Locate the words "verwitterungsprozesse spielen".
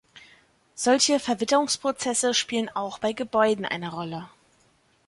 1.19-2.69